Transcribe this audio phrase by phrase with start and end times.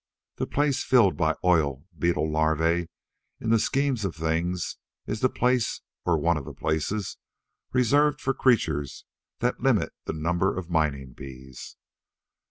[0.37, 2.89] The place filled by oil beetle larvae
[3.39, 7.17] in the scheme of things is the place or one of the places
[7.71, 9.05] reserved for creatures
[9.41, 11.77] that limit the number of mining bees.